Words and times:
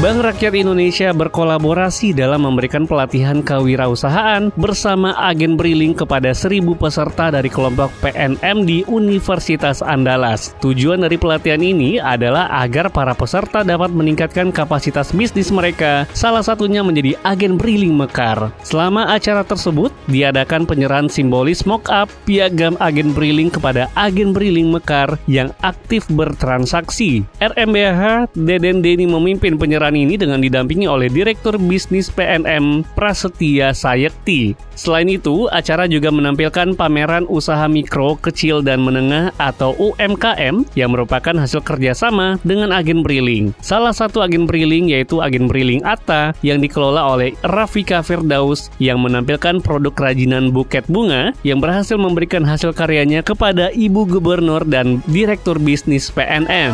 Bank 0.00 0.24
Rakyat 0.24 0.56
Indonesia 0.56 1.12
berkolaborasi 1.12 2.16
dalam 2.16 2.48
memberikan 2.48 2.88
pelatihan 2.88 3.44
kewirausahaan 3.44 4.48
bersama 4.56 5.12
agen 5.28 5.60
Briling 5.60 5.92
kepada 5.92 6.32
seribu 6.32 6.72
peserta 6.72 7.28
dari 7.28 7.52
kelompok 7.52 7.92
PNM 8.00 8.64
di 8.64 8.80
Universitas 8.88 9.84
Andalas. 9.84 10.56
Tujuan 10.64 11.04
dari 11.04 11.20
pelatihan 11.20 11.60
ini 11.60 12.00
adalah 12.00 12.48
agar 12.64 12.88
para 12.88 13.12
peserta 13.12 13.60
dapat 13.60 13.92
meningkatkan 13.92 14.48
kapasitas 14.48 15.12
bisnis 15.12 15.52
mereka, 15.52 16.08
salah 16.16 16.40
satunya 16.40 16.80
menjadi 16.80 17.20
agen 17.20 17.60
Briling 17.60 17.92
Mekar. 17.92 18.56
Selama 18.64 19.04
acara 19.04 19.44
tersebut, 19.44 19.92
diadakan 20.08 20.64
penyerahan 20.64 21.12
simbolis 21.12 21.68
mock-up 21.68 22.08
piagam 22.24 22.72
agen 22.80 23.12
Briling 23.12 23.52
kepada 23.52 23.92
agen 24.00 24.32
Briling 24.32 24.72
Mekar 24.72 25.20
yang 25.28 25.52
aktif 25.60 26.08
bertransaksi. 26.08 27.20
RMBH 27.36 28.32
Deden 28.32 28.80
Deni 28.80 29.04
memimpin 29.04 29.60
penyerahan 29.60 29.89
ini 29.94 30.18
dengan 30.18 30.42
didampingi 30.42 30.86
oleh 30.88 31.06
Direktur 31.06 31.56
Bisnis 31.56 32.10
PNM 32.10 32.82
Prasetya 32.96 33.70
Sayekti. 33.74 34.54
Selain 34.80 35.12
itu, 35.12 35.44
acara 35.52 35.84
juga 35.84 36.08
menampilkan 36.08 36.72
pameran 36.72 37.28
usaha 37.28 37.68
mikro, 37.68 38.16
kecil, 38.16 38.64
dan 38.64 38.80
menengah 38.80 39.28
atau 39.36 39.76
UMKM 39.76 40.64
yang 40.72 40.96
merupakan 40.96 41.36
hasil 41.36 41.60
kerjasama 41.60 42.40
dengan 42.48 42.72
agen 42.72 43.04
Briling. 43.04 43.52
Salah 43.60 43.92
satu 43.92 44.24
agen 44.24 44.48
Briling 44.48 44.88
yaitu 44.88 45.20
agen 45.20 45.52
Briling 45.52 45.84
Atta 45.84 46.32
yang 46.40 46.64
dikelola 46.64 47.12
oleh 47.12 47.36
Rafika 47.44 48.00
Firdaus 48.00 48.72
yang 48.80 49.04
menampilkan 49.04 49.60
produk 49.60 49.92
kerajinan 49.92 50.48
buket 50.48 50.88
bunga 50.88 51.36
yang 51.44 51.60
berhasil 51.60 52.00
memberikan 52.00 52.40
hasil 52.40 52.72
karyanya 52.72 53.20
kepada 53.20 53.68
Ibu 53.76 54.16
Gubernur 54.16 54.64
dan 54.64 55.04
Direktur 55.12 55.60
Bisnis 55.60 56.08
PNM. 56.08 56.72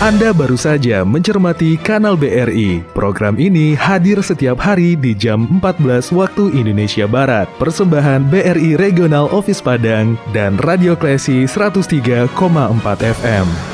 Anda 0.00 0.32
baru 0.32 0.56
saja 0.56 1.04
mencermati 1.04 1.76
Kanal 1.76 2.16
BRI. 2.16 2.80
Program 2.96 3.36
ini 3.36 3.76
hadir 3.76 4.16
setiap 4.24 4.56
hari 4.56 4.96
di 4.96 5.12
jam 5.12 5.44
14 5.60 6.08
waktu 6.16 6.56
Indonesia 6.56 7.04
Barat. 7.04 7.44
Persembahan 7.60 8.24
BRI 8.32 8.80
Regional 8.80 9.28
Office 9.28 9.60
Padang 9.60 10.16
dan 10.32 10.56
Radio 10.64 10.96
Klesi 10.96 11.44
103,4 11.44 12.32
FM. 12.96 13.69